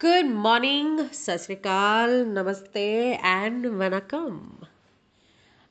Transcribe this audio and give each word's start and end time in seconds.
Good 0.00 0.24
morning 0.36 0.98
सत 1.08 1.40
श्रीकाल 1.40 2.10
नमस्ते 2.28 2.80
and 3.16 3.66
vanakkam. 3.66 4.40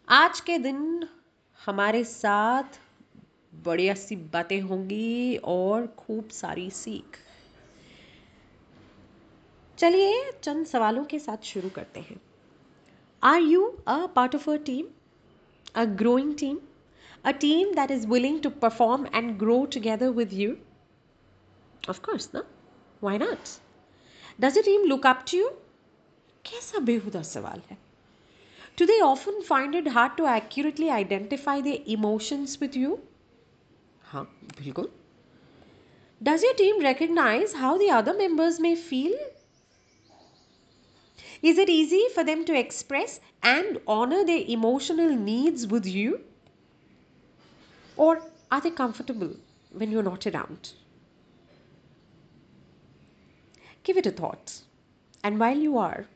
आज 0.07 0.39
के 0.39 0.57
दिन 0.57 1.07
हमारे 1.59 2.03
साथ 2.03 2.79
बढ़िया 3.65 3.93
सी 3.93 4.15
बातें 4.33 4.59
होंगी 4.61 5.35
और 5.43 5.85
खूब 5.97 6.29
सारी 6.29 6.69
सीख। 6.69 7.17
चलिए, 9.77 10.31
चंद 10.43 10.65
सवालों 10.65 11.03
के 11.03 11.19
साथ 11.19 11.43
शुरू 11.43 11.69
करते 11.69 11.99
हैं। 11.99 12.19
Are 13.23 13.39
you 13.41 13.67
a 13.87 14.05
part 14.15 14.35
of 14.35 14.49
a 14.51 14.55
team 14.65 14.87
a 15.75 15.83
growing 16.01 16.33
team 16.39 16.57
a 17.25 17.31
team 17.41 17.73
that 17.75 17.91
is 17.91 18.07
willing 18.07 18.41
to 18.41 18.49
perform 18.63 19.05
and 19.15 19.37
grow 19.39 19.63
together 19.73 20.09
with 20.17 20.33
you 20.33 20.55
of 21.89 22.01
course 22.01 22.29
ना 22.35 22.43
why 23.03 23.17
not 23.17 23.53
Does 24.40 24.56
your 24.56 24.64
team 24.64 24.88
look 24.88 25.04
up 25.04 25.26
to 25.26 25.36
you? 25.36 25.50
कैसा 26.46 26.78
बेहुदा 26.90 27.22
सवाल 27.22 27.62
है 27.70 27.76
Do 28.80 28.86
they 28.86 28.98
often 29.06 29.42
find 29.46 29.74
it 29.80 29.88
hard 29.94 30.16
to 30.18 30.26
accurately 30.34 30.88
identify 30.96 31.60
their 31.66 31.80
emotions 31.96 32.54
with 32.62 32.78
you? 32.82 32.98
हाँ 34.12 34.24
बिल्कुल 34.60 34.88
Does 36.28 36.42
your 36.42 36.54
team 36.54 36.80
recognize 36.86 37.52
how 37.64 37.76
the 37.82 37.90
other 37.98 38.14
members 38.22 38.58
may 38.60 38.74
feel? 38.86 39.18
Is 41.42 41.58
it 41.58 41.70
easy 41.70 42.00
for 42.14 42.24
them 42.24 42.44
to 42.44 42.58
express 42.58 43.20
and 43.42 43.78
honor 43.86 44.24
their 44.24 44.44
emotional 44.56 45.14
needs 45.28 45.66
with 45.66 45.86
you? 45.86 46.20
Or 47.96 48.22
are 48.50 48.60
they 48.60 48.70
comfortable 48.70 49.36
when 49.72 49.90
you're 49.90 50.02
not 50.02 50.26
around? 50.26 50.72
Give 53.84 53.96
it 53.96 54.06
a 54.06 54.10
thought. 54.10 54.60
And 55.22 55.38
while 55.38 55.58
you 55.58 55.76
are, 55.78 56.06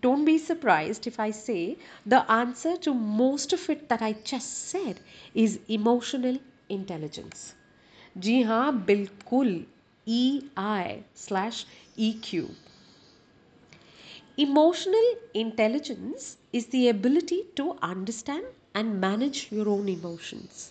don't 0.00 0.24
be 0.24 0.38
surprised 0.38 1.06
if 1.06 1.18
I 1.20 1.30
say 1.30 1.76
the 2.06 2.30
answer 2.30 2.76
to 2.78 2.94
most 2.94 3.52
of 3.52 3.68
it 3.68 3.88
that 3.88 4.00
I 4.00 4.12
just 4.12 4.68
said 4.68 5.00
is 5.34 5.58
emotional 5.68 6.38
intelligence. 6.68 7.54
जी 8.18 8.40
हाँ 8.42 8.72
बिल्कुल 8.86 9.50
ई 10.08 10.50
आई 10.58 10.98
slash 11.16 11.66
E 11.98 12.12
Q 12.24 12.48
Emotional 14.42 15.06
intelligence 15.34 16.36
is 16.52 16.66
the 16.68 16.88
ability 16.88 17.38
to 17.56 17.76
understand 17.82 18.44
and 18.74 19.00
manage 19.00 19.40
your 19.52 19.68
own 19.68 19.88
emotions. 19.88 20.70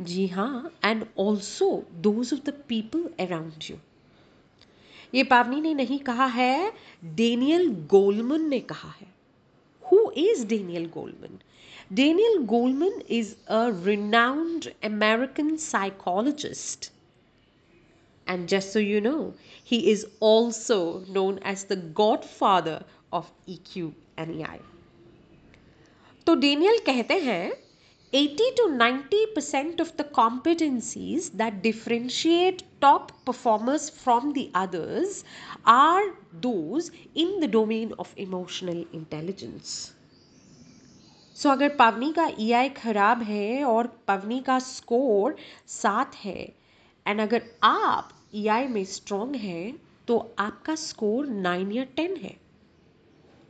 जी 0.00 0.26
हाँ, 0.28 0.70
and 0.82 1.06
also 1.14 1.84
those 2.06 2.32
of 2.32 2.44
the 2.44 2.52
people 2.52 3.04
around 3.18 3.68
you. 3.68 3.78
ये 5.15 5.23
पावनी 5.23 5.61
ने 5.61 5.73
नहीं 5.73 5.99
कहा 5.99 6.25
है 6.25 6.73
Daniel 7.05 7.69
Goleman 7.69 8.41
ने 8.41 8.59
कहा 8.59 8.89
है। 8.89 9.07
Who 9.91 10.11
is 10.11 10.47
Daniel 10.47 10.85
Goleman 10.85 11.39
Daniel 11.93 12.37
Goleman 12.37 13.01
is 13.09 13.35
a 13.47 13.85
renowned 13.85 14.71
American 14.83 15.55
psychologist 15.55 16.91
And 18.27 18.47
just 18.47 18.73
so 18.73 18.79
you 18.79 18.99
know, 19.01 19.33
he 19.71 19.77
is 19.91 20.05
also 20.19 20.75
known 21.15 21.39
as 21.51 21.63
the 21.63 21.77
godfather 21.99 22.83
of 23.13 23.31
EQ 23.49 23.91
and 24.17 24.35
EI. 24.35 24.59
तो 26.25 26.35
डेनियल 26.35 26.79
कहते 26.85 27.13
हैं 27.13 27.68
80 28.11 28.37
to 28.55 28.63
90% 28.69 29.79
of 29.79 29.95
the 29.95 30.03
competencies 30.03 31.31
that 31.33 31.61
differentiate 31.61 32.63
top 32.81 33.11
performers 33.23 33.87
from 33.87 34.33
the 34.33 34.49
others 34.55 35.23
are 35.63 36.15
those 36.33 36.89
in 37.13 37.39
the 37.39 37.47
domain 37.47 37.93
of 37.99 38.13
emotional 38.17 38.83
intelligence. 38.93 39.91
So 41.35 41.49
so, 41.49 41.55
अगर 41.55 41.75
पवनी 41.75 42.11
का 42.13 42.27
ई 42.39 42.49
e 42.51 42.73
खराब 42.77 43.21
है 43.23 43.63
और 43.65 43.87
पवनी 44.07 44.39
का 44.39 44.57
score 44.59 45.35
सात 45.67 46.15
है 46.23 46.41
एंड 47.05 47.21
अगर 47.21 47.43
आप 47.63 48.09
ई 48.35 48.43
e 48.45 48.67
में 48.69 48.83
स्ट्रॉन्ग 48.95 49.35
हैं 49.35 49.79
तो 50.07 50.17
आपका 50.39 50.75
स्कोर 50.87 51.27
नाइन 51.45 51.71
या 51.71 51.83
टेन 51.95 52.15
है 52.23 52.35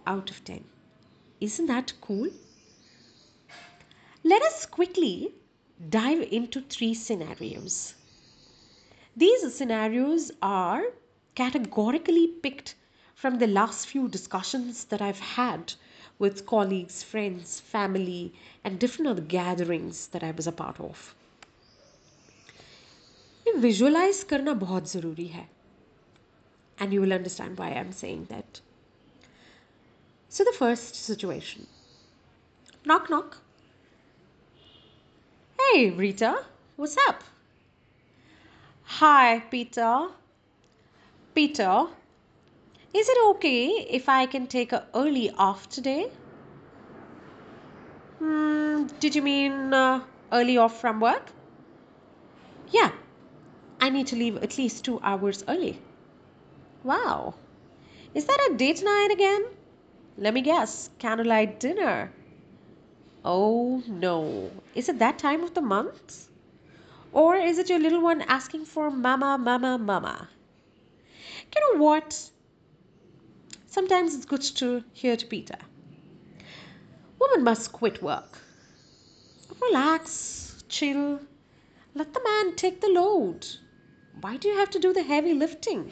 out 0.08 0.30
of 0.30 0.44
ten 0.46 0.66
is 1.42 1.62
that 1.62 1.92
cool 2.02 2.32
Let 4.23 4.43
us 4.43 4.67
quickly 4.67 5.35
dive 5.91 6.23
into 6.23 6.61
three 6.63 6.95
scenarios. 6.95 7.95
These 9.17 9.55
scenarios 9.55 10.33
are 10.43 10.83
categorically 11.35 12.27
picked 12.29 12.75
from 13.15 13.39
the 13.39 13.47
last 13.47 13.87
few 13.87 14.09
discussions 14.09 14.85
that 14.87 15.01
I've 15.01 15.21
had 15.21 15.75
with 16.19 16.47
colleagues, 16.47 17.03
friends, 17.03 17.61
family, 17.61 18.33
and 18.65 18.79
different 18.79 19.09
other 19.09 19.23
gatherings 19.23 20.09
that 20.09 20.23
I 20.23 20.31
was 20.31 20.47
a 20.47 20.53
part 20.53 20.81
of. 20.81 21.15
Visualize 23.57 24.25
करना 24.25 24.53
बहुत 24.59 24.91
ज़रूरी 24.91 25.27
है 25.29 25.49
and 26.81 26.93
you 26.93 27.01
will 27.01 27.13
understand 27.13 27.59
why 27.59 27.69
I'm 27.71 27.93
saying 27.93 28.27
that. 28.31 28.61
So 30.29 30.45
the 30.45 30.53
first 30.53 30.97
situation. 30.97 31.67
Knock 32.85 33.09
knock. 33.11 33.39
Hey, 35.72 35.92
Rita, 35.92 36.44
what's 36.78 36.98
up? 37.08 37.24
Hi, 38.86 39.40
Peter. 39.52 40.08
Peter, 41.36 41.86
is 42.92 43.08
it 43.08 43.18
okay 43.28 43.68
if 43.98 44.10
I 44.10 44.26
can 44.26 44.48
take 44.48 44.72
a 44.74 44.88
early 44.96 45.30
off 45.30 45.70
today? 45.70 46.10
Hmm, 48.18 48.88
did 49.00 49.14
you 49.14 49.22
mean 49.22 49.72
uh, 49.72 50.02
early 50.32 50.58
off 50.58 50.82
from 50.82 51.00
work? 51.00 51.30
Yeah, 52.72 52.92
I 53.80 53.92
need 53.92 54.08
to 54.08 54.16
leave 54.16 54.38
at 54.38 54.58
least 54.58 54.86
two 54.86 55.00
hours 55.04 55.44
early. 55.48 55.80
Wow, 56.84 57.36
is 58.16 58.26
that 58.26 58.50
a 58.50 58.56
date 58.56 58.82
night 58.82 59.10
again? 59.12 59.46
Let 60.18 60.34
me 60.34 60.42
guess, 60.42 60.90
candlelight 60.98 61.60
dinner. 61.60 62.12
Oh 63.26 63.84
no. 63.88 64.52
Is 64.76 64.88
it 64.88 65.00
that 65.00 65.20
time 65.20 65.44
of 65.44 65.54
the 65.54 65.62
month? 65.62 66.30
Or 67.12 67.36
is 67.36 67.58
it 67.58 67.70
your 67.70 67.80
little 67.80 68.02
one 68.02 68.22
asking 68.22 68.66
for 68.66 68.90
mama, 68.90 69.38
mama, 69.38 69.78
mama? 69.78 70.30
You 71.54 71.62
know 71.62 71.84
what? 71.84 72.30
Sometimes 73.68 74.16
it's 74.16 74.26
good 74.26 74.42
to 74.42 74.84
hear 74.94 75.16
to 75.18 75.26
Peter. 75.26 75.58
Woman 77.20 77.44
must 77.44 77.72
quit 77.72 78.02
work. 78.02 78.38
Relax, 79.62 80.64
chill. 80.70 81.20
Let 81.96 82.14
the 82.14 82.22
man 82.24 82.56
take 82.56 82.80
the 82.80 82.88
load. 82.88 83.46
Why 84.22 84.38
do 84.38 84.48
you 84.48 84.58
have 84.58 84.70
to 84.72 84.80
do 84.80 84.94
the 84.94 85.04
heavy 85.04 85.34
lifting? 85.34 85.92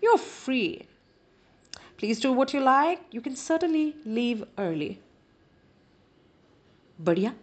You're 0.00 0.18
free. 0.18 0.86
Please 1.96 2.20
do 2.20 2.32
what 2.32 2.54
you 2.54 2.60
like. 2.60 3.00
You 3.10 3.20
can 3.20 3.36
certainly 3.36 3.94
leave 4.04 4.44
early. 4.56 5.00
बढ़िया। 7.02 7.34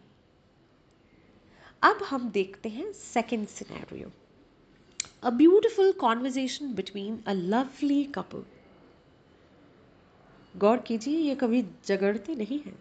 अब 1.83 2.03
हम 2.09 2.29
देखते 2.31 2.69
हैं 2.69 2.91
second 2.93 3.47
scenario 3.47 4.11
a 5.23 5.29
beautiful 5.31 5.91
conversation 5.99 6.73
between 6.75 7.19
a 7.27 7.33
lovely 7.33 8.03
couple 8.15 8.43
गौर 10.55 10.77
कीजिए, 10.87 11.17
ये 11.17 11.35
कभी 11.35 11.61
झगड़ते 11.85 12.35
नहीं 12.35 12.59
है। 12.59 12.71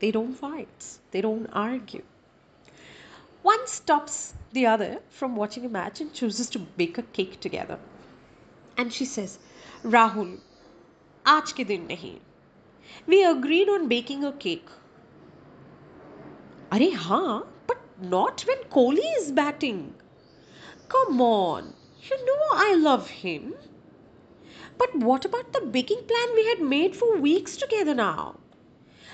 They 0.00 0.10
don't 0.12 0.34
fights 0.36 0.98
they 1.12 1.22
don't 1.22 1.48
argue 1.56 2.00
one 3.44 3.64
stops 3.68 4.32
the 4.54 4.64
other 4.66 5.00
from 5.18 5.34
watching 5.36 5.66
a 5.66 5.68
match 5.72 6.00
and 6.00 6.10
chooses 6.10 6.50
to 6.52 6.60
bake 6.78 6.98
a 6.98 7.02
cake 7.14 7.38
together 7.42 7.78
and 8.78 8.90
she 8.90 9.06
says 9.06 9.38
Rahul 9.86 10.38
आज 11.24 11.52
के 11.52 11.64
दिन 11.64 11.86
नहीं। 11.86 12.14
We 13.08 13.20
agreed 13.22 13.68
on 13.70 13.86
baking 13.88 14.24
a 14.24 14.30
cake 14.42 14.70
अरे 16.71 16.89
हाँ 17.07 17.43
but 17.67 17.83
not 18.11 18.41
when 18.47 18.63
Kohli 18.69 19.05
is 19.19 19.31
batting. 19.31 19.93
Come 20.89 21.21
on, 21.21 21.73
you 22.03 22.17
know 22.25 22.41
I 22.53 22.73
love 22.75 23.09
him. 23.09 23.53
But 24.77 24.95
what 24.95 25.25
about 25.25 25.53
the 25.53 25.61
baking 25.75 26.03
plan 26.07 26.35
we 26.35 26.45
had 26.45 26.61
made 26.61 26.95
for 26.95 27.17
weeks 27.17 27.57
together 27.57 27.95
now? 27.95 28.33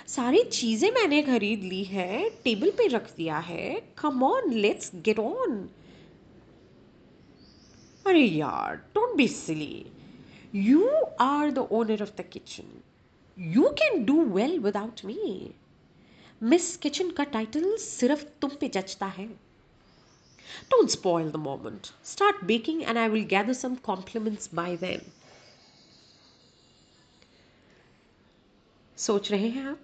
सारी 0.07 0.43
चीजें 0.43 0.89
मैंने 0.91 1.21
खरीद 1.23 1.63
ली 1.63 1.83
है 1.83 2.29
table 2.43 2.71
पे 2.77 2.87
रख 2.93 3.09
दिया 3.17 3.37
है 3.49 3.69
come 3.97 4.23
on 4.23 4.53
let's 4.53 4.91
get 5.05 5.19
on 5.19 5.53
अरे 8.07 8.23
यार 8.23 8.75
don't 8.95 9.15
be 9.17 9.27
silly 9.27 9.85
you 10.55 10.87
are 11.21 11.51
the 11.51 11.67
owner 11.79 12.01
of 12.03 12.13
the 12.17 12.25
kitchen 12.31 12.81
you 13.37 13.69
can 13.81 14.03
do 14.05 14.23
well 14.35 14.57
without 14.65 15.05
me 15.05 15.19
miss 16.42 16.76
kitchen 16.76 17.10
का 17.16 17.24
टाइटल 17.24 17.76
सिर्फ़ 17.80 18.24
तुम 18.40 18.50
पे 18.60 18.68
जचता 18.68 19.06
है 19.18 19.28
Don't 20.70 20.90
spoil 20.90 21.30
the 21.30 21.38
moment. 21.38 21.92
Start 22.02 22.46
baking 22.46 22.84
and 22.84 22.98
I 22.98 23.08
will 23.08 23.24
gather 23.24 23.54
some 23.54 23.76
compliments 23.88 24.48
by 24.58 24.76
then. 24.76 25.00
सोच 28.98 29.30
रहे 29.32 29.48
हैं 29.54 29.66
आप 29.68 29.78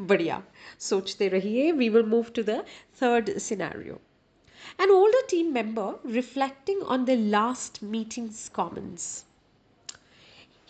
बढ़िया 0.00 0.42
सोचते 0.80 1.28
रहिए 1.28 1.72
we 1.72 1.88
will 1.94 2.06
move 2.14 2.32
to 2.38 2.44
the 2.50 2.58
third 3.00 3.28
scenario 3.46 3.98
an 4.84 4.92
older 4.94 5.22
team 5.32 5.52
member 5.56 5.88
reflecting 6.18 6.82
on 6.94 7.04
their 7.10 7.22
last 7.34 7.82
meeting's 7.94 8.40
comments 8.60 9.08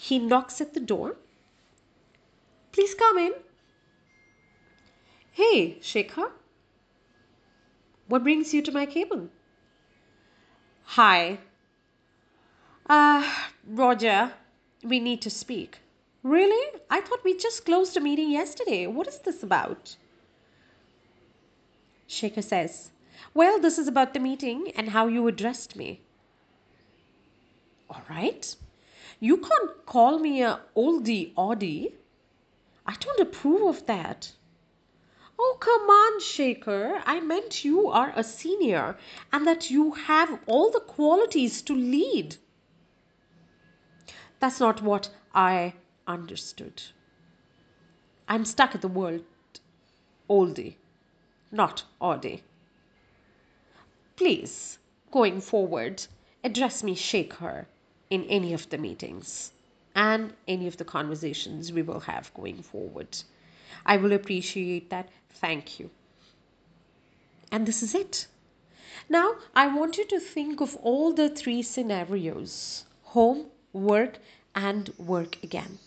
he 0.09 0.19
knocks 0.19 0.61
at 0.61 0.75
the 0.75 0.85
door 0.95 1.15
please 2.75 2.95
come 3.05 3.23
in 3.27 3.39
hey 5.41 5.79
shekhar 5.93 6.29
what 8.09 8.23
brings 8.29 8.53
you 8.55 8.63
to 8.69 8.77
my 8.79 8.87
cabin 8.99 9.25
hi 10.99 11.39
uh 12.99 13.23
roger 13.83 14.21
we 14.93 15.01
need 15.09 15.21
to 15.23 15.31
speak 15.31 15.81
Really? 16.27 16.81
I 16.91 17.03
thought 17.03 17.23
we 17.23 17.37
just 17.37 17.65
closed 17.65 17.97
a 17.97 18.01
meeting 18.01 18.33
yesterday. 18.33 18.89
What 18.89 19.07
is 19.07 19.19
this 19.21 19.45
about? 19.45 19.95
Shekhar 22.09 22.43
says, 22.43 22.91
Well, 23.33 23.61
this 23.61 23.79
is 23.79 23.87
about 23.87 24.13
the 24.13 24.19
meeting 24.19 24.73
and 24.75 24.89
how 24.89 25.07
you 25.07 25.29
addressed 25.29 25.77
me. 25.77 26.01
All 27.89 28.03
right. 28.11 28.57
You 29.21 29.37
can't 29.37 29.87
call 29.87 30.19
me 30.19 30.43
a 30.43 30.59
oldie 30.77 31.33
oddie. 31.35 31.93
I 32.85 32.97
don't 32.99 33.21
approve 33.21 33.63
of 33.63 33.87
that. 33.87 34.33
Oh, 35.39 35.57
come 35.61 35.83
on, 35.83 36.21
Shekhar. 36.21 37.03
I 37.05 37.21
meant 37.21 37.65
you 37.65 37.89
are 37.89 38.13
a 38.17 38.25
senior 38.25 38.97
and 39.33 39.47
that 39.47 39.71
you 39.71 39.93
have 39.93 40.41
all 40.47 40.71
the 40.71 40.81
qualities 40.81 41.63
to 41.63 41.75
lead. 41.75 42.37
That's 44.39 44.61
not 44.61 44.83
what 44.83 45.11
I 45.35 45.75
understood. 46.07 46.83
I'm 48.29 48.45
stuck 48.45 48.75
in 48.75 48.81
the 48.81 48.89
world 48.89 49.25
oldie, 50.29 50.77
not 51.53 51.85
oddie. 52.01 52.43
Please, 54.17 54.79
going 55.11 55.41
forward, 55.41 56.05
address 56.43 56.83
me 56.83 56.95
Shekhar 56.95 57.67
in 58.11 58.25
any 58.25 58.53
of 58.53 58.69
the 58.71 58.79
meetings 58.79 59.53
and 59.95 60.33
any 60.49 60.67
of 60.67 60.77
the 60.77 60.85
conversations 60.85 61.73
we 61.73 61.83
will 61.83 62.01
have 62.01 62.35
going 62.35 62.63
forward. 62.63 63.17
I 63.85 63.97
will 63.97 64.13
appreciate 64.13 64.91
that. 64.91 65.09
Thank 65.31 65.81
you. 65.81 65.91
And 67.51 67.67
this 67.67 67.83
is 67.83 67.95
it. 67.95 68.27
Now, 69.09 69.37
I 69.55 69.67
want 69.69 69.99
you 69.99 70.07
to 70.07 70.21
think 70.21 70.61
of 70.61 70.77
all 70.77 71.13
the 71.13 71.29
three 71.29 71.63
scenarios 71.63 72.85
home, 73.03 73.47
work, 73.73 74.19
and 74.55 74.91
work 74.99 75.43
again 75.43 75.79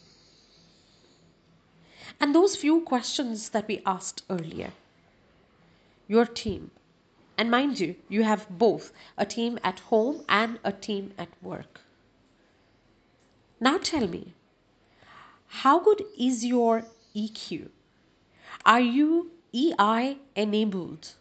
and 2.19 2.35
those 2.35 2.55
few 2.55 2.81
questions 2.81 3.49
that 3.49 3.67
we 3.67 3.81
asked 3.85 4.23
earlier. 4.29 4.71
Your 6.07 6.25
team. 6.25 6.71
And 7.37 7.49
mind 7.49 7.79
you, 7.79 7.95
you 8.09 8.23
have 8.23 8.49
both 8.49 8.91
a 9.17 9.25
team 9.25 9.57
at 9.63 9.79
home 9.79 10.25
and 10.27 10.59
a 10.63 10.73
team 10.73 11.13
at 11.17 11.29
work. 11.41 11.79
Now 13.61 13.77
tell 13.77 14.07
me, 14.07 14.33
how 15.47 15.79
good 15.79 16.03
is 16.17 16.45
your 16.45 16.83
EQ? 17.21 17.69
Are 18.65 18.79
you 18.79 19.31
EI 19.53 20.17
enabled? 20.35 21.13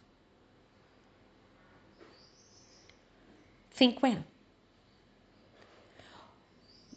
Think 3.71 4.01
well. 4.01 4.23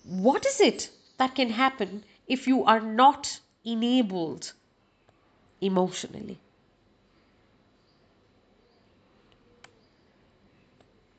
What 0.04 0.44
is 0.46 0.60
it 0.60 0.90
that 1.18 1.34
can 1.34 1.50
happen 1.50 2.04
if 2.26 2.46
you 2.46 2.64
are 2.64 2.80
not 2.80 3.40
enabled 3.64 4.52
emotionally. 5.60 6.38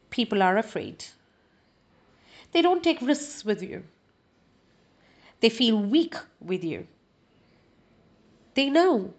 People 0.10 0.44
are 0.44 0.58
afraid. 0.58 1.06
They 2.52 2.62
don't 2.62 2.84
take 2.84 3.02
risks 3.02 3.44
with 3.44 3.64
you. 3.64 3.84
They 5.40 5.50
feel 5.50 5.78
weak 5.78 6.16
with 6.40 6.64
you. 6.64 6.88
They 8.54 8.70
know 8.70 9.14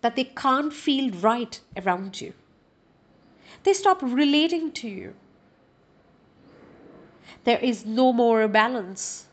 that 0.00 0.16
they 0.16 0.24
can't 0.24 0.72
feel 0.72 1.10
right 1.10 1.60
around 1.76 2.20
you. 2.20 2.32
They 3.64 3.72
stop 3.72 4.02
relating 4.02 4.70
to 4.72 4.88
you. 4.88 5.14
There 7.44 7.58
is 7.58 7.84
no 7.84 8.12
more 8.12 8.46
balance. 8.48 9.26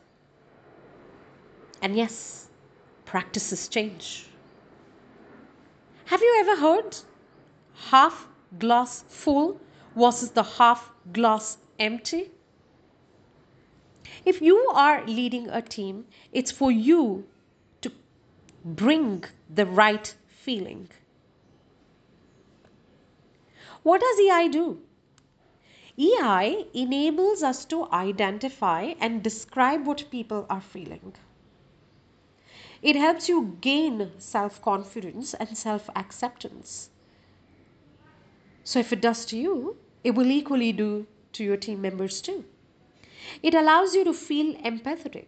And 1.82 1.96
yes, 1.96 2.50
practices 3.06 3.68
change. 3.68 4.28
Have 6.06 6.22
you 6.22 6.38
ever 6.42 6.60
heard 6.62 6.98
half 7.90 8.28
glass 8.58 9.04
full 9.08 9.60
versus 9.96 10.32
the 10.32 10.44
half 10.44 10.92
glass 11.12 11.58
empty? 11.80 12.32
If 14.26 14.42
you 14.42 14.58
are 14.74 15.06
leading 15.06 15.50
a 15.50 15.62
team, 15.62 16.06
it's 16.32 16.52
for 16.52 16.72
you 16.72 17.26
bring 18.64 19.24
the 19.50 19.66
right 19.66 20.16
feeling. 20.28 20.90
What 23.84 24.00
does 24.02 24.20
EI 24.20 24.48
do? 24.48 24.82
EI 25.98 26.66
enables 26.74 27.44
us 27.44 27.66
to 27.66 27.88
identify 27.92 28.94
and 29.00 29.22
describe 29.22 29.86
what 29.86 30.10
people 30.10 30.46
are 30.50 30.62
feeling. 30.62 31.14
It 32.82 32.96
helps 32.96 33.30
you 33.30 33.58
gain 33.62 34.12
self 34.18 34.62
confidence 34.62 35.34
and 35.34 35.58
self 35.58 35.90
acceptance. 35.96 36.90
So, 38.64 38.80
if 38.80 38.92
it 38.94 39.02
does 39.02 39.26
to 39.28 39.38
you, 39.38 39.78
it 40.04 40.12
will 40.12 40.32
equally 40.32 40.72
do 40.72 41.06
to 41.34 41.44
your 41.44 41.58
team 41.58 41.82
members 41.82 42.22
too. 42.22 42.46
It 43.42 43.54
allows 43.54 43.94
you 43.94 44.04
to 44.06 44.14
feel 44.14 44.56
empathetic 44.56 45.28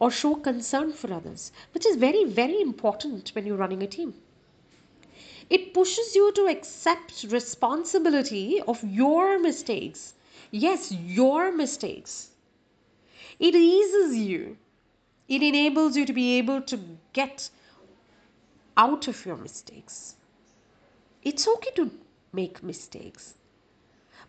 or 0.00 0.10
show 0.10 0.34
concern 0.34 0.92
for 0.92 1.12
others, 1.12 1.52
which 1.72 1.86
is 1.86 1.94
very, 1.94 2.24
very 2.24 2.60
important 2.60 3.30
when 3.36 3.46
you're 3.46 3.56
running 3.56 3.84
a 3.84 3.86
team. 3.86 4.14
It 5.48 5.72
pushes 5.72 6.16
you 6.16 6.32
to 6.32 6.46
accept 6.48 7.26
responsibility 7.28 8.60
of 8.66 8.82
your 8.82 9.38
mistakes. 9.38 10.14
Yes, 10.50 10.90
your 10.90 11.52
mistakes. 11.52 12.30
It 13.38 13.54
eases 13.54 14.16
you 14.16 14.56
it 15.30 15.44
enables 15.44 15.96
you 15.96 16.04
to 16.06 16.12
be 16.12 16.38
able 16.38 16.60
to 16.60 16.80
get 17.12 17.50
out 18.76 19.06
of 19.06 19.24
your 19.24 19.36
mistakes. 19.36 20.16
It's 21.22 21.46
okay 21.46 21.70
to 21.76 21.88
make 22.32 22.64
mistakes. 22.64 23.34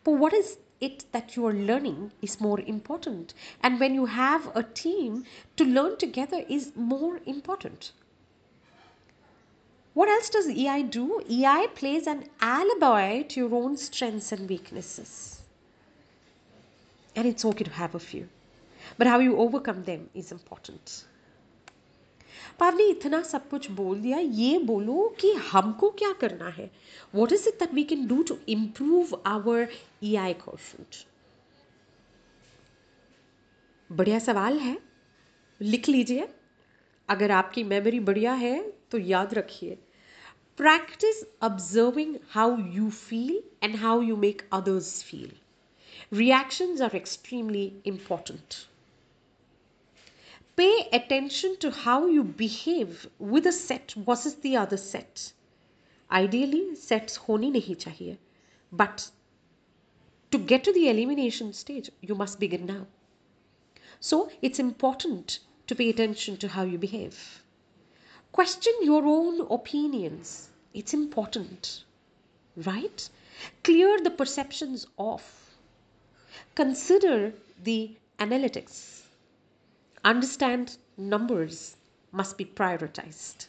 But 0.03 0.11
what 0.11 0.31
is 0.31 0.59
it 0.81 1.05
that 1.11 1.35
you 1.35 1.45
are 1.45 1.53
learning 1.53 2.11
is 2.21 2.41
more 2.41 2.59
important. 2.59 3.33
And 3.61 3.79
when 3.79 3.93
you 3.93 4.07
have 4.07 4.51
a 4.55 4.63
team, 4.63 5.25
to 5.55 5.63
learn 5.63 5.97
together 5.97 6.43
is 6.49 6.73
more 6.75 7.21
important. 7.25 7.91
What 9.93 10.09
else 10.09 10.29
does 10.29 10.47
EI 10.49 10.83
do? 10.83 11.21
EI 11.29 11.67
plays 11.75 12.07
an 12.07 12.25
alibi 12.39 13.21
to 13.23 13.39
your 13.41 13.53
own 13.53 13.77
strengths 13.77 14.31
and 14.31 14.49
weaknesses. 14.49 15.41
And 17.15 17.27
it's 17.27 17.45
okay 17.45 17.65
to 17.65 17.71
have 17.71 17.93
a 17.93 17.99
few. 17.99 18.27
But 18.97 19.07
how 19.07 19.19
you 19.19 19.37
overcome 19.37 19.83
them 19.83 20.09
is 20.13 20.31
important. 20.31 21.05
पावनी 22.59 22.83
इतना 22.83 23.21
सब 23.21 23.49
कुछ 23.49 23.71
बोल 23.71 24.01
दिया, 24.01 24.17
ये 24.17 24.59
बोलो 24.59 25.15
कि 25.19 25.33
हमको 25.33 25.89
क्या 25.89 26.11
करना 26.13 26.47
है? 26.47 26.71
What 27.15 27.31
is 27.31 27.49
it 27.49 27.59
that 27.59 27.73
we 27.73 27.83
can 27.83 28.07
do 28.07 28.23
to 28.23 28.37
improve 28.49 29.21
our 29.25 29.67
E 30.03 30.15
I 30.15 30.33
question 30.33 30.85
बढ़िया 33.95 34.19
सवाल 34.19 34.59
है। 34.59 34.77
लिख 35.61 35.89
लीजिए। 35.89 36.27
अगर 37.09 37.31
आपकी 37.31 37.63
मेमोरी 37.63 37.99
बढ़िया 37.99 38.33
है 38.33 38.73
तो 38.91 38.97
याद 38.97 39.33
रखिए। 39.33 39.77
Practice 40.57 41.23
observing 41.43 42.15
how 42.29 42.57
you 42.57 42.89
feel 42.89 43.43
and 43.63 43.75
how 43.75 44.01
you 44.01 44.17
make 44.17 44.49
others 44.53 45.03
feel 45.03 45.31
reactions 46.13 46.81
are 46.81 46.95
extremely 46.95 47.65
important. 47.89 48.70
Pay 50.61 50.87
attention 50.93 51.55
to 51.57 51.71
how 51.71 52.05
you 52.05 52.23
behave 52.23 53.07
with 53.17 53.47
a 53.47 53.51
set 53.51 53.93
versus 53.97 54.35
the 54.35 54.57
other 54.57 54.77
set. 54.77 55.33
Ideally, 56.11 56.75
sets 56.75 57.15
honi 57.15 57.49
nahi 57.53 57.75
chahiye. 57.83 58.17
But 58.71 59.09
to 60.29 60.37
get 60.51 60.63
to 60.65 60.73
the 60.73 60.87
elimination 60.89 61.53
stage, 61.53 61.89
you 61.99 62.13
must 62.13 62.39
begin 62.39 62.67
now. 62.67 62.85
So 63.99 64.29
it's 64.43 64.59
important 64.59 65.39
to 65.65 65.73
pay 65.73 65.89
attention 65.89 66.37
to 66.37 66.47
how 66.47 66.63
you 66.63 66.77
behave. 66.77 67.43
Question 68.31 68.73
your 68.83 69.03
own 69.03 69.41
opinions. 69.49 70.47
It's 70.75 70.93
important, 70.93 71.83
right? 72.55 73.09
Clear 73.63 73.99
the 73.99 74.11
perceptions 74.11 74.85
off. 74.95 75.27
Consider 76.53 77.33
the 77.63 77.95
analytics. 78.19 79.00
Understand 80.03 80.77
numbers 80.97 81.77
must 82.11 82.37
be 82.37 82.45
prioritized. 82.45 83.47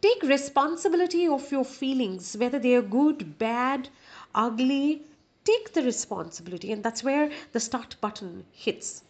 Take 0.00 0.22
responsibility 0.22 1.26
of 1.28 1.52
your 1.52 1.64
feelings, 1.64 2.36
whether 2.36 2.58
they 2.58 2.74
are 2.74 2.82
good, 2.82 3.38
bad, 3.38 3.88
ugly. 4.34 5.02
Take 5.44 5.74
the 5.74 5.82
responsibility, 5.82 6.72
and 6.72 6.82
that's 6.82 7.04
where 7.04 7.30
the 7.52 7.60
start 7.60 7.96
button 8.00 8.46
hits. 8.50 9.02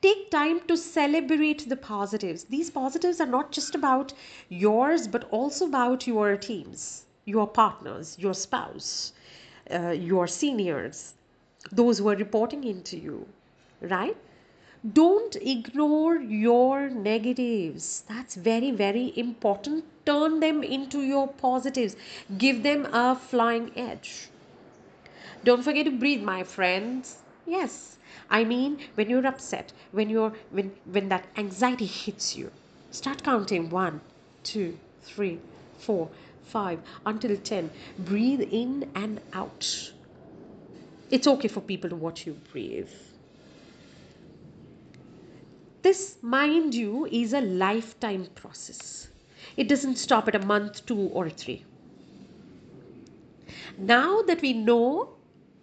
Take 0.00 0.30
time 0.30 0.60
to 0.68 0.76
celebrate 0.76 1.68
the 1.68 1.76
positives. 1.76 2.44
These 2.44 2.70
positives 2.70 3.20
are 3.20 3.26
not 3.26 3.50
just 3.50 3.74
about 3.74 4.12
yours, 4.48 5.08
but 5.08 5.24
also 5.32 5.66
about 5.66 6.06
your 6.06 6.36
teams, 6.36 7.06
your 7.24 7.48
partners, 7.48 8.16
your 8.18 8.34
spouse, 8.34 9.12
uh, 9.72 9.90
your 9.90 10.28
seniors, 10.28 11.14
those 11.72 11.98
who 11.98 12.08
are 12.08 12.16
reporting 12.16 12.62
into 12.62 12.96
you, 12.96 13.26
right? 13.80 14.16
Don't 14.92 15.34
ignore 15.36 16.16
your 16.16 16.90
negatives. 16.90 18.04
That's 18.06 18.34
very, 18.34 18.70
very 18.70 19.14
important. 19.16 19.84
Turn 20.04 20.40
them 20.40 20.62
into 20.62 21.00
your 21.00 21.26
positives. 21.26 21.96
Give 22.36 22.62
them 22.62 22.86
a 22.92 23.16
flying 23.16 23.72
edge. 23.76 24.28
Don't 25.42 25.62
forget 25.62 25.86
to 25.86 25.90
breathe, 25.90 26.22
my 26.22 26.42
friends. 26.44 27.22
Yes, 27.46 27.96
I 28.28 28.44
mean 28.44 28.78
when 28.94 29.08
you're 29.08 29.26
upset, 29.26 29.72
when 29.92 30.10
you're 30.10 30.34
when 30.50 30.72
when 30.84 31.08
that 31.08 31.26
anxiety 31.36 31.86
hits 31.86 32.36
you, 32.36 32.50
start 32.90 33.22
counting 33.22 33.70
one, 33.70 34.02
two, 34.42 34.78
three, 35.02 35.40
four, 35.78 36.10
five 36.42 36.80
until 37.06 37.36
ten. 37.38 37.70
Breathe 37.98 38.42
in 38.42 38.90
and 38.94 39.20
out. 39.32 39.92
It's 41.10 41.26
okay 41.26 41.48
for 41.48 41.62
people 41.62 41.88
to 41.88 41.96
watch 41.96 42.26
you 42.26 42.34
breathe. 42.52 42.90
This, 45.84 46.16
mind 46.22 46.74
you, 46.74 47.04
is 47.12 47.34
a 47.34 47.42
lifetime 47.42 48.26
process. 48.34 49.08
It 49.54 49.68
doesn't 49.68 49.96
stop 49.96 50.26
at 50.28 50.34
a 50.34 50.46
month, 50.46 50.86
two, 50.86 51.10
or 51.12 51.28
three. 51.28 51.62
Now 53.76 54.22
that 54.22 54.40
we 54.40 54.54
know 54.54 55.10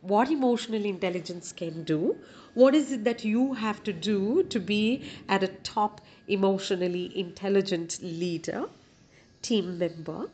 what 0.01 0.29
emotional 0.29 0.85
intelligence 0.85 1.51
can 1.51 1.83
do, 1.85 2.17
what 2.53 2.75
is 2.75 2.91
it 2.91 3.03
that 3.03 3.25
you 3.25 3.53
have 3.53 3.81
to 3.81 3.91
do 3.91 4.43
to 4.43 4.59
be 4.59 5.09
at 5.27 5.41
a 5.41 5.47
top 5.47 6.01
emotionally 6.27 7.17
intelligent 7.17 7.97
leader, 8.03 8.69
team 9.41 9.79
member? 9.79 10.29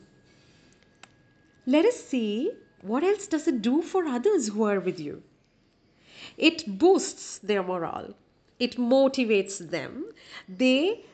Let 1.65 1.85
us 1.85 1.95
see 1.95 2.51
what 2.81 3.05
else 3.05 3.27
does 3.27 3.47
it 3.47 3.61
do 3.61 3.81
for 3.81 4.03
others 4.05 4.49
who 4.49 4.63
are 4.63 4.81
with 4.81 4.99
you. 4.99 5.23
It 6.37 6.77
boosts 6.77 7.37
their 7.37 7.63
morale. 7.63 8.15
It 8.59 8.77
motivates 8.77 9.57
them. 9.57 10.05
They 10.49 11.05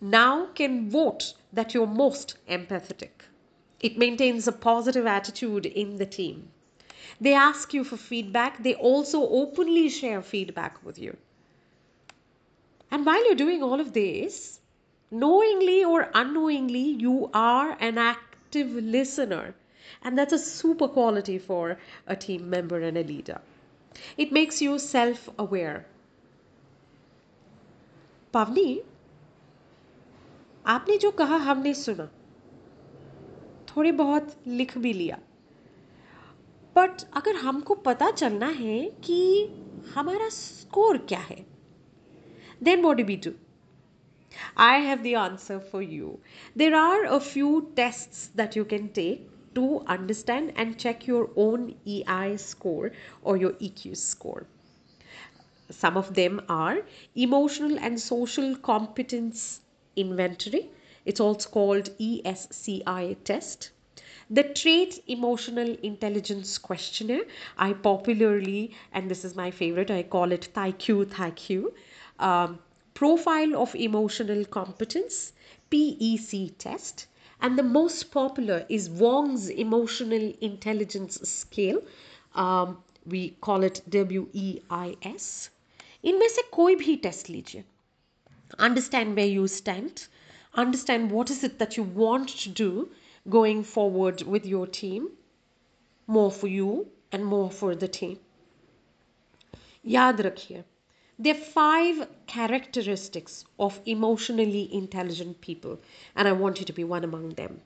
now 0.00 0.46
can 0.46 0.88
vote 0.88 1.34
that 1.52 1.74
you're 1.74 1.86
most 1.86 2.36
empathetic. 2.48 3.10
It 3.80 3.98
maintains 3.98 4.46
a 4.46 4.52
positive 4.52 5.06
attitude 5.06 5.66
in 5.66 5.96
the 5.96 6.06
team. 6.06 6.50
They 7.20 7.34
ask 7.34 7.74
you 7.74 7.84
for 7.84 7.96
feedback. 7.96 8.62
They 8.62 8.74
also 8.74 9.28
openly 9.28 9.88
share 9.88 10.22
feedback 10.22 10.84
with 10.84 10.98
you. 10.98 11.16
And 12.90 13.04
while 13.04 13.24
you're 13.26 13.34
doing 13.34 13.62
all 13.62 13.80
of 13.80 13.92
this, 13.92 14.60
knowingly 15.10 15.84
or 15.84 16.10
unknowingly, 16.14 16.80
you 16.80 17.30
are 17.34 17.76
an 17.80 17.98
active 17.98 18.72
listener. 18.72 19.54
And 20.02 20.16
that's 20.16 20.32
a 20.32 20.38
super 20.38 20.88
quality 20.88 21.38
for 21.38 21.78
a 22.06 22.16
team 22.16 22.48
member 22.48 22.80
and 22.80 22.96
a 22.96 23.02
leader. 23.02 23.40
It 24.16 24.30
makes 24.32 24.62
you 24.62 24.78
self 24.78 25.28
aware. 25.38 25.86
पावनी 28.34 28.80
आपने 30.64 30.96
जो 30.98 31.10
कहा 31.10 31.36
हमने 31.36 31.72
सुना। 31.74 32.06
थोड़े 33.68 33.92
बहुत 33.92 34.34
लिख 34.46 34.76
भी 34.78 34.92
लिया। 34.92 35.18
बट 36.76 37.02
अगर 37.16 37.34
हमको 37.36 37.74
पता 37.84 38.10
चलना 38.10 38.46
है 38.46 38.78
कि 39.04 39.18
हमारा 39.94 40.28
स्कोर 40.28 40.98
क्या 41.08 41.18
है 41.18 41.44
then 42.62 42.82
what 42.82 43.00
be 43.02 43.16
do 43.16 43.32
I 44.58 44.80
have 44.82 44.98
the 45.02 45.14
answer 45.18 45.58
for 45.72 45.82
you 45.82 46.18
there 46.58 46.74
are 46.74 47.04
a 47.04 47.18
few 47.18 47.60
test 47.76 48.36
that 48.36 48.56
you 48.56 48.64
can 48.64 48.86
take 48.94 49.30
to 49.54 49.76
understand 49.88 50.52
and 50.58 50.74
check 50.74 51.08
your 51.08 51.34
own 51.38 51.72
E 51.88 52.02
I 52.08 52.36
score 52.38 52.90
और 53.24 53.42
your 53.42 53.58
E 53.62 53.72
Q 53.78 53.94
score 53.94 54.46
Some 55.68 55.96
of 55.96 56.14
them 56.14 56.42
are 56.48 56.84
Emotional 57.16 57.76
and 57.80 58.00
Social 58.00 58.56
Competence 58.56 59.60
Inventory. 59.96 60.70
It's 61.04 61.18
also 61.18 61.50
called 61.50 61.90
ESCI 61.98 63.16
test. 63.24 63.70
The 64.30 64.44
trait 64.44 65.02
emotional 65.08 65.76
intelligence 65.82 66.58
questionnaire. 66.58 67.24
I 67.58 67.72
popularly 67.72 68.74
and 68.92 69.10
this 69.10 69.24
is 69.24 69.34
my 69.34 69.50
favorite 69.50 69.90
i 69.90 70.02
call 70.04 70.30
it 70.32 70.48
THIQ 70.54 71.06
THIQ 71.06 71.72
um, 72.20 72.58
profile 72.94 73.56
of 73.56 73.74
emotional 73.74 74.44
competence 74.44 75.32
pec 75.70 76.54
test. 76.58 77.06
And 77.40 77.58
the 77.58 77.62
most 77.62 78.12
popular 78.12 78.64
is 78.68 78.88
wong's 78.88 79.48
emotional 79.48 80.32
intelligence 80.40 81.20
scale. 81.28 81.82
Um, 82.34 82.82
we 83.04 83.30
call 83.40 83.62
it 83.62 83.82
weis 83.90 85.50
इनमें 86.03 86.27
से 86.29 86.41
कोई 86.53 86.75
भी 86.75 86.95
test 87.07 87.29
लीजिए 87.29 87.63
understand 88.67 89.15
where 89.15 89.33
you 89.33 89.47
stand 89.47 90.07
understand 90.53 91.11
what 91.11 91.29
is 91.29 91.43
it 91.43 91.57
that 91.59 91.77
you 91.77 91.83
want 91.83 92.27
to 92.29 92.49
do 92.49 92.89
going 93.29 93.63
forward 93.63 94.23
with 94.23 94.45
your 94.45 94.65
team, 94.67 95.09
more 96.07 96.31
for 96.31 96.47
you 96.47 96.87
and 97.11 97.25
more 97.25 97.49
for 97.51 97.75
the 97.75 97.87
team. 97.87 98.19
Yaad 99.85 100.17
rakhiye. 100.17 100.63
There 101.19 101.35
are 101.35 101.37
five 101.37 102.07
characteristics 102.25 103.45
of 103.59 103.79
emotionally 103.85 104.73
intelligent 104.73 105.39
people, 105.39 105.79
and 106.15 106.27
I 106.27 106.31
want 106.31 106.59
you 106.59 106.65
to 106.65 106.73
be 106.73 106.83
one 106.83 107.03
among 107.03 107.29
them. 107.29 107.61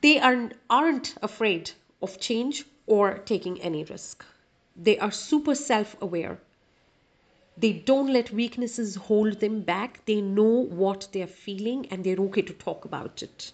They 0.00 0.18
are, 0.18 0.50
aren't 0.70 1.14
afraid 1.20 1.72
of 2.00 2.18
change 2.18 2.64
or 2.86 3.18
taking 3.18 3.60
any 3.60 3.84
risk. 3.84 4.24
They 4.74 4.98
are 4.98 5.10
super 5.10 5.54
self 5.54 5.94
aware. 6.00 6.40
They 7.57 7.71
don't 7.71 8.11
let 8.11 8.31
weaknesses 8.31 8.95
hold 8.95 9.39
them 9.39 9.61
back. 9.61 10.03
They 10.05 10.19
know 10.19 10.65
what 10.65 11.07
they're 11.13 11.25
feeling 11.25 11.87
and 11.89 12.03
they're 12.03 12.19
okay 12.19 12.41
to 12.41 12.53
talk 12.53 12.83
about 12.83 13.23
it. 13.23 13.53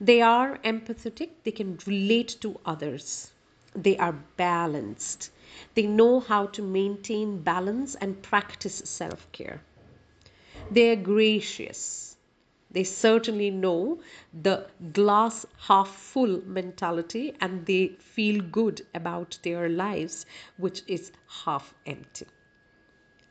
They 0.00 0.20
are 0.20 0.58
empathetic, 0.58 1.30
they 1.44 1.50
can 1.50 1.78
relate 1.86 2.36
to 2.42 2.60
others. 2.66 3.32
They 3.74 3.96
are 3.96 4.12
balanced. 4.36 5.30
They 5.74 5.86
know 5.86 6.20
how 6.20 6.46
to 6.46 6.62
maintain 6.62 7.40
balance 7.42 7.94
and 7.94 8.22
practice 8.22 8.82
self 8.84 9.30
care. 9.32 9.62
They 10.70 10.90
are 10.90 10.96
gracious. 10.96 12.16
They 12.70 12.84
certainly 12.84 13.50
know 13.50 14.00
the 14.42 14.66
glass 14.92 15.46
half 15.58 15.88
full 15.88 16.42
mentality 16.44 17.34
and 17.40 17.64
they 17.64 17.88
feel 17.98 18.42
good 18.42 18.86
about 18.94 19.38
their 19.42 19.70
lives, 19.70 20.26
which 20.58 20.82
is 20.86 21.12
half 21.44 21.72
empty. 21.86 22.26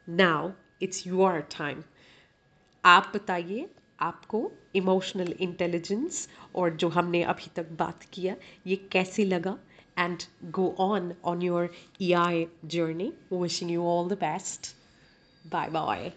Now 0.10 0.52
it's 0.82 1.08
your 1.08 1.40
time 1.40 1.84
आप 2.86 3.12
बताइए 3.16 3.70
आपको 4.00 4.52
emotional 4.76 5.34
intelligence 5.40 6.30
और 6.56 6.70
जो 6.76 6.90
हमने 6.90 7.24
अभी 7.24 7.52
तक 7.56 7.72
बात 7.72 8.04
किया, 8.04 8.36
ये 8.68 8.76
कैसे 8.76 9.26
लगा? 9.26 9.58
And 10.00 10.18
go 10.46 10.76
on 10.80 11.14
on 11.26 11.42
your 11.42 11.70
E 12.02 12.12
I 12.12 12.48
journey 12.66 13.14
wishing 13.34 13.72
you 13.72 13.84
all 13.84 14.10
the 14.10 14.14
best 14.14 14.76
bye 15.48 15.70
bye 15.70 16.12